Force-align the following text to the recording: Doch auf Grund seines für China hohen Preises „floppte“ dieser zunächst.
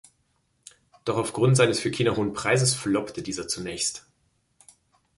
Doch 1.05 1.17
auf 1.17 1.31
Grund 1.31 1.55
seines 1.55 1.79
für 1.79 1.91
China 1.91 2.15
hohen 2.15 2.33
Preises 2.33 2.73
„floppte“ 2.73 3.21
dieser 3.21 3.47
zunächst. 3.47 4.03